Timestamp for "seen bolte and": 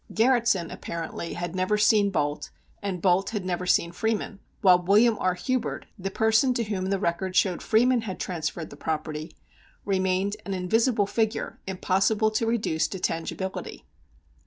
1.77-3.03